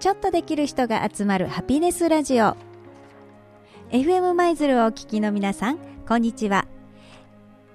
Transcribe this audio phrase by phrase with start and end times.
[0.00, 2.56] ちょっとできる人が集まるハピネスラジオ。
[3.90, 6.68] FM 舞鶴をお聞きの皆さんこんにちは。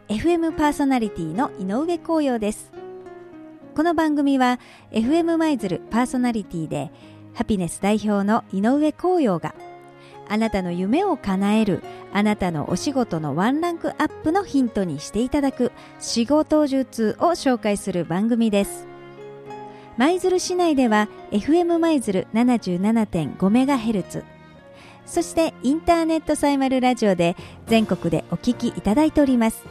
[0.07, 2.71] FM パーソナリティの井上光陽です。
[3.75, 4.61] この番組は
[4.91, 6.91] FM 舞鶴パーソナリティで
[7.33, 9.53] ハピネス代表の井上光陽が
[10.29, 11.83] あなたの夢を叶える
[12.13, 18.92] あなたのお仕事のワンランクアップのヒントにしていただく仕事術を紹介する番組です。
[19.97, 24.23] 舞鶴市内では FM 舞鶴 77.5MHz
[25.05, 27.35] そしてインターネットサイマルラジオで
[27.67, 29.63] 全国でお聞きいただいております。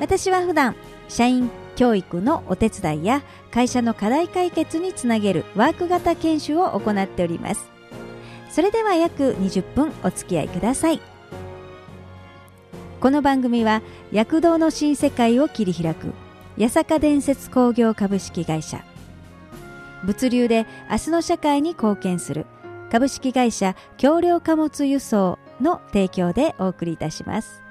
[0.00, 0.74] 私は普段
[1.08, 3.22] 社員教育のお手伝いや
[3.52, 7.68] 会社の課題解決につなげるワーク型研修を行っております。
[8.50, 11.00] それでは約20分お付き合いください。
[13.00, 16.12] この番組は躍動の新世界を切り開く
[16.58, 18.82] 八坂伝説工業株式会社。
[20.04, 22.46] 物流で明日の社会に貢献する。
[22.90, 27.62] 株式会社橋梁貨物輸送の提供でお送りいたします。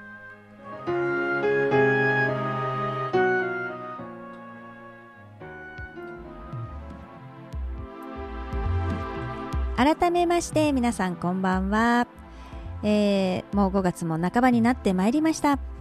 [9.76, 12.08] 改めまして皆さんこんばんは、
[12.84, 15.73] えー、もう5月も半ばになってまいりました。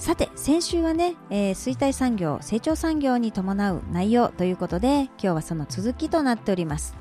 [0.00, 6.96] さて先週はね、えー、衰退産業成長産業に伴う内容ということで今日はその続きとなっております。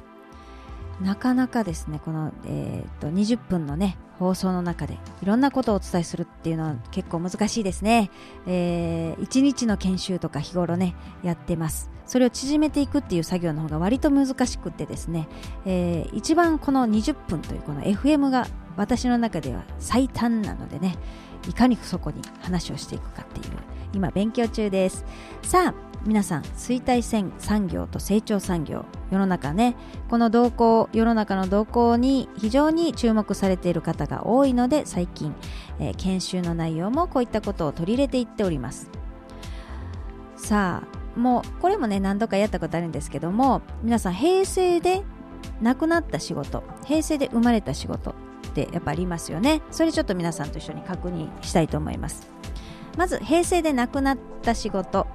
[1.00, 8.12] なかなかですねこの、えーと、と20分のね放送の中でいろんなことをお伝えするっていうのは結構難しいですね、
[8.46, 11.90] えー、1日の研修とか日頃ねやってます。
[12.06, 15.30] それを縮めていくっていう作業の方が割と難しくてですね、
[15.66, 20.98] えー、一番この20分というこの FM が私の中では最短なのでね。
[21.50, 23.54] いかにそこに話をしていくかっていう
[23.94, 25.04] 今勉強中です。
[25.42, 29.76] さあ皆さん衰退線産業と成長産業世の中ね
[30.10, 35.36] この動向世の中の動向に非常に注目されている方が多いので最近、
[35.78, 38.90] えー、研修の内容もこういったことを取り入れていっております。
[40.38, 45.04] さあもうこれもね何度かやったことあるんですけども皆さん平成で
[45.62, 48.16] 亡くなった仕事平成で生まれた仕事
[48.64, 49.62] ってやっぱありますよね。
[49.72, 52.30] それちょっと皆さんと一緒に確認したいと思います。
[52.98, 55.08] まず平成で亡くなった仕事。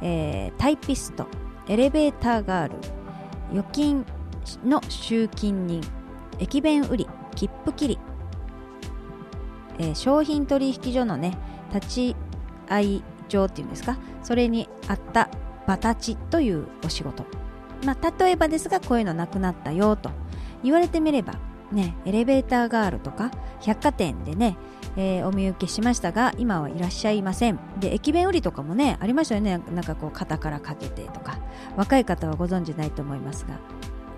[0.00, 1.26] えー、タイピスト。
[1.68, 2.74] エレベーターガール。
[3.52, 4.04] 預金
[4.64, 5.82] の集金人。
[6.38, 7.08] 駅弁売り。
[7.34, 7.98] 切符切り、
[9.78, 11.38] えー、商品取引所のね
[11.72, 12.16] 立ち
[12.68, 13.96] 会い場っていうんですか。
[14.24, 15.30] それにあった
[15.64, 17.24] バタチというお仕事。
[17.84, 20.10] まあ例えばですがこういうのなくなったよと
[20.64, 21.34] 言われてみれば
[21.72, 23.30] ねエレベーターガールとか
[23.60, 24.56] 百貨店でね
[24.96, 27.60] えー、お見受けしましたが今はいらっしゃいません。
[27.78, 29.60] で駅弁売りとかもねありましたよね。
[29.72, 31.38] なんかこう肩からかけてとか。
[31.76, 33.60] 若い方はご存知ないと思いますが、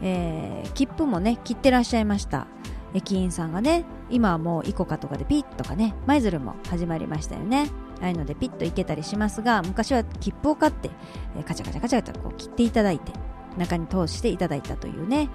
[0.00, 2.46] えー、切符もね切ってらっしゃいました。
[2.94, 7.68] 駅員さんがね今はもうイコカとかでピッとかね舞鶴も始まりましたよね。
[8.00, 10.90] ああいうのでピッと行けたりしますが昔は切符を買って、
[11.36, 13.12] えー、カチャカチャカチャカチャこう切っていただいて。
[13.56, 15.28] 中に通していただいたというね。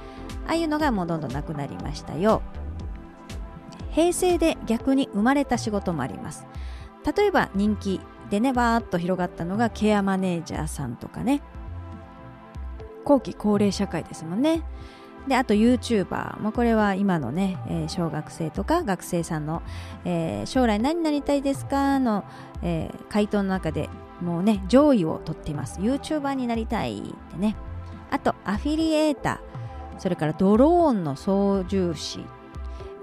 [0.47, 2.41] ああいうのがもうどんどんなくなりましたよ。
[3.91, 6.45] 平成で逆に生まれた仕事もあります。
[7.15, 11.41] 例えば人気でねバーッと広がったのがケアマネージャーさんとかね。
[13.03, 14.63] 後期高齢社会ですもんね。
[15.27, 19.63] であと YouTuber もこれは今のね、えー、小学生とか学生さんの、
[20.03, 22.25] えー、将来何になりたいですかの、
[22.61, 23.89] えー、回答の中で
[24.21, 25.79] もうね上位を取っています。
[25.79, 27.55] YouTuber になりたいってね。
[28.11, 32.25] あとアフィリエーターそれからドローンの操縦士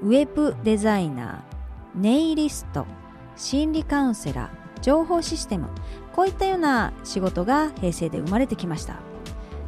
[0.03, 2.87] ウェブデザイナー、ネイリスト、
[3.37, 5.69] 心理カウンセラー、情報システム、
[6.13, 8.97] こういったような仕事が平成で生まれてきました。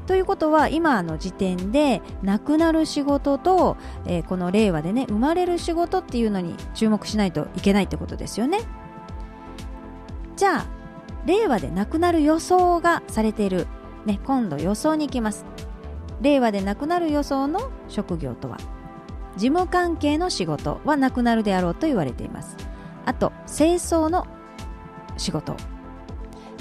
[0.07, 8.59] ということは今の時点でなくなる仕事と、えー、この令和でね生まれる仕事っていうのに注目しないといけないってことですよね。
[10.37, 10.67] じゃあ
[11.25, 13.67] 令和でなくなる予想がされている、
[14.05, 15.45] ね、今度予想に行きます。
[16.21, 18.59] 令和でなくなる予想の職業とは？
[19.37, 22.57] 事務関係の仕事はなくなるであろうと言われています。
[23.05, 24.27] あと清掃の
[25.17, 25.59] 仕事、ま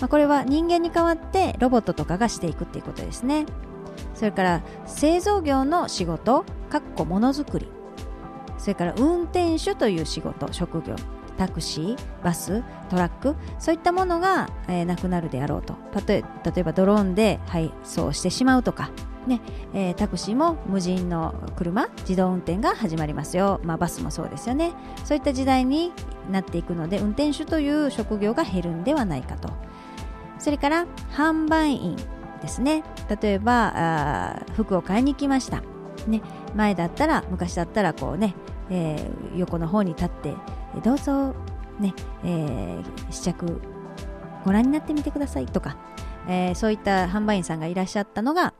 [0.05, 3.45] あ、これは人間に代わってロボットとかがしていくっていうことですね。
[4.15, 7.69] それから製造業の仕事かっこものづくり。
[8.57, 10.95] それから運転手という仕事職業。
[11.37, 15.75] タクシーバストラックそういったものが、えー、なくなるであろうと。
[16.07, 16.23] 例
[16.57, 18.91] えばドローンで配送してしまうとか
[19.27, 19.39] ね
[19.73, 24.73] えー、タクシーも無人の車自動運転が始まりますよ、まあ、バスもそうですよね。
[25.05, 25.93] そういった時代に
[26.29, 29.49] なっていくので運転手という職業が減るんではないかと。
[30.39, 31.95] それから販売員
[32.41, 32.83] ですね。
[33.21, 35.63] 例えば服を買いに来ました、
[36.05, 36.21] ね、
[36.53, 38.35] 前だったら昔だったらこうね、
[38.69, 40.33] えー、横の方に立って
[40.81, 41.35] どうぞ、
[41.79, 41.93] ね
[42.23, 43.61] えー、試着
[44.43, 45.77] ご覧になってみてくださいとか、
[46.27, 48.53] えー、そういった販売員さんがいらっしゃったのが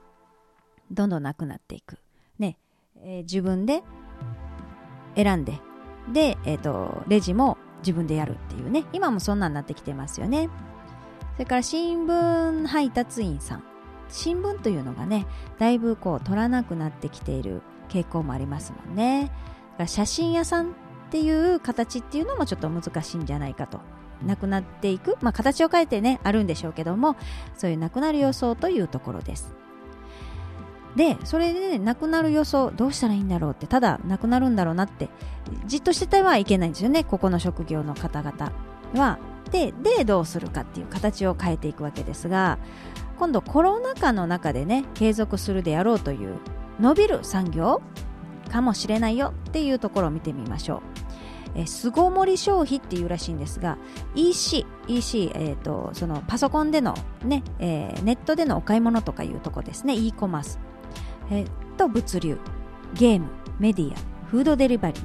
[0.91, 1.97] どんどんなくなっていく、
[2.39, 2.57] ね
[3.01, 3.83] えー、自分で
[5.15, 5.59] 選んで
[6.11, 8.85] で、えーと、レジも自分でやるっていうね。
[8.93, 10.49] 今もそんなんなってきてますよね。
[11.33, 13.63] それから新聞配達員さん。
[14.09, 15.25] 新聞というのがね
[15.57, 19.31] だいぶこう取らなくなってきている傾向もありますもんね。
[19.87, 20.75] 写真屋さん
[21.13, 23.79] っていう形っていうのもちょっと難しいんじゃないかと。
[24.25, 27.17] なくなっていく、まあ、形を変えてねあるんでしょうけども
[27.55, 29.53] そういうなくなる予想というところです。
[30.95, 35.09] でそれでねなくなる予想どうしたらいいんだろうってただなくなるんだろうなって
[35.65, 38.51] じっとしててはいけないんですよねここの職業の方々
[38.95, 39.19] は。
[39.51, 42.57] ででどうするかっていう形を変えていくわけですが
[43.19, 46.39] 今度コロナ禍の中でね継続するであろうという
[46.79, 47.83] 伸びる産業
[48.53, 51.02] かもしれないよっていうところを見てみましょう。
[51.55, 53.77] え巣ごもり消費っていうらしいんですが
[54.15, 59.95] EC, EC えーと、そのパソコンでのね、えー、ネットでのお買い物とかいうとこですね。
[59.95, 60.59] E コマース、
[61.29, 62.37] えー、と物流。
[62.93, 63.27] ゲーム。
[63.59, 63.95] メディア。
[64.27, 65.03] フードデリバリー。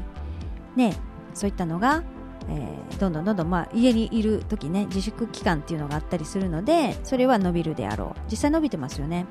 [0.77, 0.97] ね
[1.35, 2.03] そういったのが
[2.51, 8.21] えー、どんどんどんどん、まあ、家にいる時ね自粛期間っていうのがあったりするのでそれは伸びるであろう。
[8.31, 9.27] 実際伸びてますよね。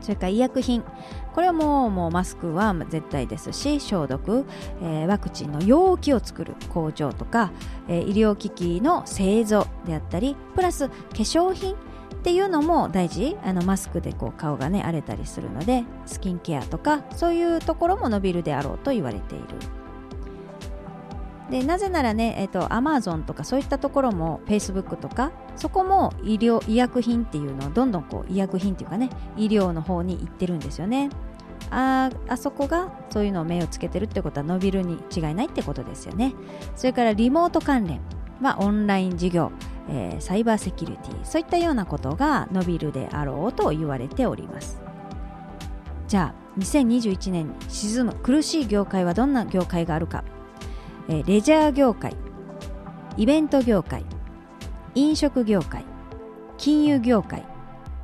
[0.00, 0.82] それから医薬品。
[1.34, 4.44] これはもうもうマスクは絶対ですし消毒、
[4.82, 7.52] えー、ワクチンの容器を作る工場とか、
[7.86, 11.76] えー、医療機器の製造であったりプラス化粧品っ
[12.24, 13.36] ていうのも大事。
[13.44, 19.44] あのマスクでこう顔がね荒れたりするのでスキンケアとかそういうところも伸びるであろうと言われている。
[21.50, 31.10] でなぜならね、えーと、と Amazon とかそういったところも Facebook とかそこも医療医薬品っていうのをどんどんこう医薬品っていうかね医療の方に行ってるんですよね。
[31.70, 36.34] ああそこがそういうのを目をつけてるってことは伸びるに違いないってことですよね。
[36.76, 38.00] それからリモート関連
[38.40, 39.50] はオンライン事業、
[39.88, 44.80] えー、サイバーセキュリティそういったようなことが伸びるであろうと言われております。
[46.06, 50.24] じゃあ2021年に沈む苦しい業界はどんな業界があるか。
[51.08, 52.14] えレジャー業界
[53.16, 54.04] イベント業界
[54.94, 55.84] 飲食業界
[56.58, 57.46] 金融業界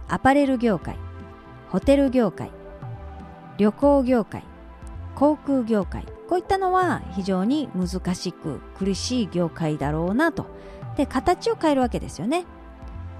[0.09, 0.97] アパレル業界
[1.71, 2.51] ホテル業界
[3.59, 4.43] 旅行業界
[5.15, 10.47] 航空業界こういったのは非常に難しく苦しい業界だろうなと。
[10.97, 12.45] で形を変えるわけですよね。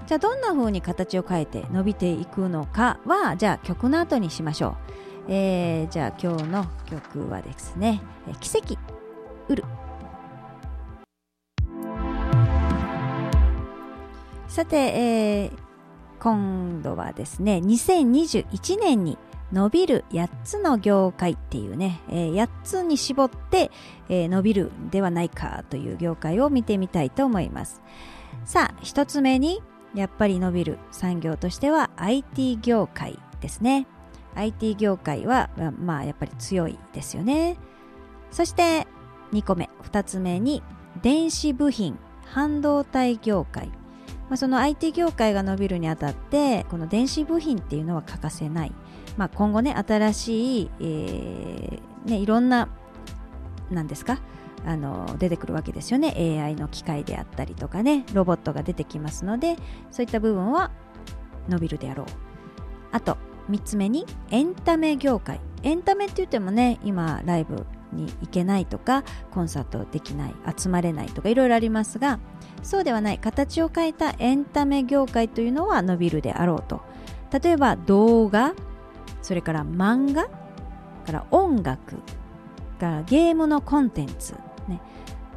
[0.07, 4.77] じゃあどんな風に形を変えて伸びていくのかはじゃあ曲の後にしましょ
[5.27, 8.01] う、えー、じゃあ今日の曲はですね
[8.39, 8.94] 「奇跡。
[9.47, 9.63] うる。
[14.47, 15.51] さて、えー、
[16.19, 19.17] 今度はですね2021年に
[19.51, 23.69] 伸びる8つの業界っていうね、えー、8つに絞って、
[24.09, 27.81] えー、伸びるではないかという業界を見てみたいと思います。
[28.45, 29.61] さあ1つ目に
[29.93, 33.87] やっぱり伸びる産業としては IT 業界ですね。
[34.35, 35.49] IT 業界は
[35.79, 37.57] まあやっぱり強いですよね。
[38.31, 38.87] そして
[39.31, 39.69] 2個目。
[39.83, 40.63] 2つ目に
[41.01, 41.97] 電子部品。
[42.27, 48.71] 半導体業界、まあ、その IT 業界が伸びるにあたってこの電子部品っていうのは欠かせない、
[49.15, 52.67] まあ、今後ね新しい、えー、ね、いろんな
[53.69, 54.19] 何ですか？
[54.65, 56.41] あの出てくるわけですよね。
[56.43, 58.03] AI の機械であったりとかね。
[58.13, 59.55] ロボットが出てきますので
[59.91, 60.71] そういった部分は
[61.47, 62.07] 伸びるであろう。
[62.91, 63.17] あと
[63.51, 65.39] 3つ目にエンタメ業界。
[65.61, 72.19] エンタメって言ってもね今ライブに行けないとかコンサートできない集まれないとかいろいろありますが
[72.63, 76.81] そうではない形を変えたエンタメ業界というのは伸びるであろうと。
[77.31, 78.53] 例えば動画
[79.21, 80.29] それから漫画
[81.05, 81.97] から音楽
[82.79, 84.33] からゲームのコンテンツ、
[84.67, 84.81] ね。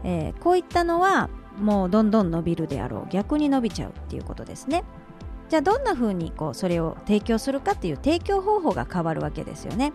[0.05, 3.09] えー、こういったのはもうどんどん伸びるであろう。
[3.11, 4.85] 逆に伸びちゃうっていうことですね。
[5.49, 9.93] じゃあどんな風にこうそれを提供するかっていう提供方法が変わるわけですよね。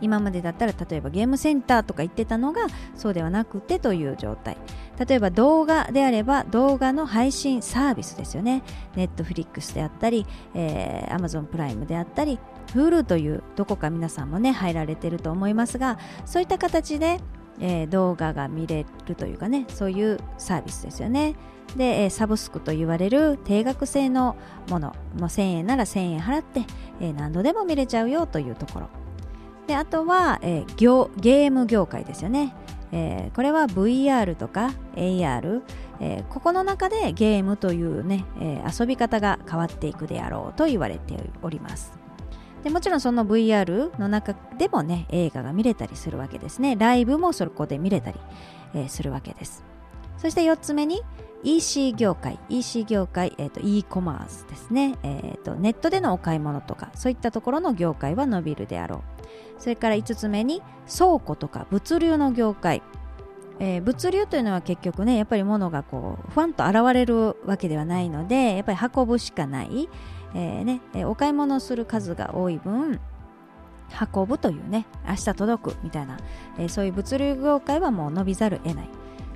[0.00, 4.56] 今までだったら例えばゲームセンターとか言ってたのがそうではなくてという状態。
[4.98, 8.62] 例えば動画であれば動画の配信サービスですよね。
[8.94, 12.38] ネットフリックスであったり、えー、Amazon プライムであったり
[12.68, 17.20] Hulu というどこか皆さんもね入られてると思いますがそういった形で、
[17.60, 21.36] えー、動画が見れるというかねそういうサービスですよね。
[21.76, 24.36] で、えー、サブスクと言われる定額制の
[24.70, 24.94] もの。
[25.18, 26.62] もう1000円なら1000円払って、
[27.00, 29.05] えー、何度でも見れちゃうよというところ。
[29.66, 32.54] であとは、えー、業ゲーム業界ですよね。
[32.92, 35.62] えー、これは VR とか AR、
[36.00, 41.92] えー、ここの中でゲームというね、えー、遊び方が変わっていくであろうと言われております。
[42.62, 46.76] でもちろんその VR の中でもね映画が見れたりするわけですね。
[46.76, 48.20] ライブもそこで見れたり、
[48.74, 49.64] えー、するわけです。
[50.18, 51.02] そして4つ目に
[51.42, 52.38] EC 業界。
[52.48, 59.15] EC 業界、えーと、e コマースですね、えーと、ネットでのお買い物とかそういったところの業界は伸びるであろう。
[59.58, 62.82] それから5つ目に倉庫とか物流の業界。
[63.58, 69.88] えー、物流というのは結局ねやっぱり物がこうふわんと現れるわけではないのでやっぱり運ぶしかない、
[70.34, 73.00] えーね、お買い物する数が多い分
[74.14, 76.18] 運ぶというね明日届くみたいな、
[76.58, 78.88] えー、そういう物流業界はもう伸びざるを得ない。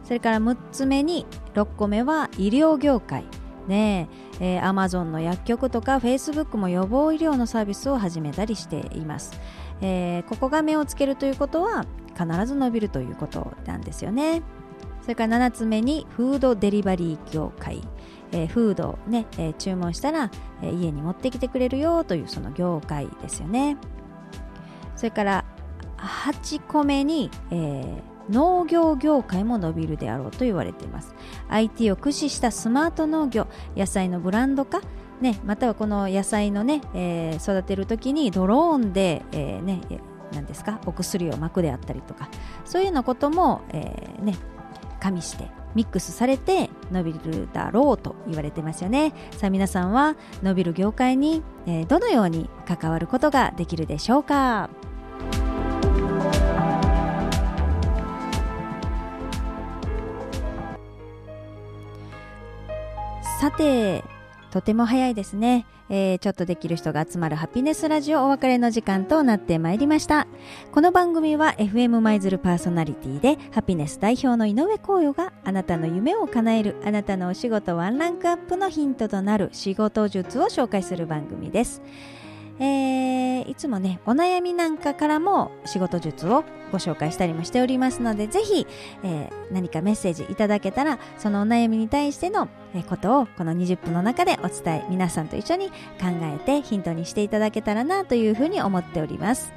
[0.04, 3.24] それから6つ目に6個目は医療業界。
[3.68, 4.08] ね
[4.40, 9.38] えー、Amazon の薬局とか Facebook も予防医療のサービスを始めたりしています、
[9.80, 14.42] えー、ここが目をつけるということは必ず伸びるということなんですよね。
[15.02, 17.82] それから7つ目にフードデリバリー業界、
[18.32, 20.30] えー、フードをね、えー、注文したら、
[20.62, 23.76] えー、家に持ってきてくれるよというその業界ですよね。
[24.96, 25.44] それから
[25.96, 31.14] 8個目に、えー、農業業界も伸びるであろうと言われています。
[31.48, 34.82] IT を駆使したスマート農業野菜のブランド化
[35.20, 39.80] ね、またはこの野菜のね、えー、育てるときにドローンで、えー、ね、
[40.32, 42.28] 何ですかお薬をまくであったりとか
[42.64, 44.34] そういうようなことも、えー、ね、
[44.98, 49.12] 加味してミックスされて伸びるだろうと言われてますよね。
[49.32, 54.70] さあ皆さんは伸びる業界に、えー、どのように関わることができるでしょうか？
[63.40, 64.04] さて
[64.50, 70.26] とても早いですね、えー、ちょっとできる人が集まるハピネスラジオお別れの時間となってまいりました。
[70.72, 81.80] この番組は FM 舞鶴パーソナリティでハピネス代表の井上光陽があなたの夢を叶えるあなたのお仕事ワンランクアップのヒントとなる仕事術を紹介する番組です。
[82.60, 88.66] えー、いつもねお悩みなんかからも仕事術をご紹介したりもしておりますのでぜひ、
[89.02, 92.48] えー、何かメッセージいただけたらそのお悩みに対しての
[92.88, 95.74] ことをこの20分の中でお伝え皆さんと一緒に考
[96.22, 99.52] えてヒントにしていただけたらなというふうに思っております。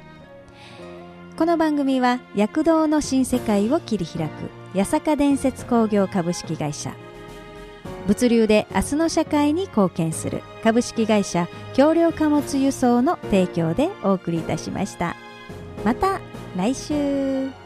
[1.36, 7.03] この番組は躍動の新世界を切り開く八坂伝説工業株式会社。
[8.06, 10.42] 物流で明日の社会に貢献する。
[10.62, 15.16] 株式会社橋梁貨物輸送の提供でお送りいたしました。
[15.84, 16.20] また
[16.56, 17.63] 来週。